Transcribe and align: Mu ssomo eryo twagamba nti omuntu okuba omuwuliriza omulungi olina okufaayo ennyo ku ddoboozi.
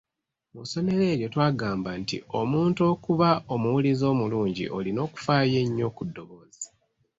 Mu 0.53 0.61
ssomo 0.65 0.91
eryo 1.11 1.27
twagamba 1.33 1.89
nti 2.01 2.17
omuntu 2.39 2.79
okuba 2.93 3.29
omuwuliriza 3.53 4.05
omulungi 4.13 4.65
olina 4.77 4.99
okufaayo 5.07 5.55
ennyo 5.63 5.87
ku 5.95 6.03
ddoboozi. 6.07 6.65